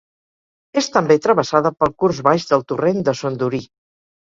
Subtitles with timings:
[0.83, 3.67] És també travessada pel curs baix del Torrent de Son Durí.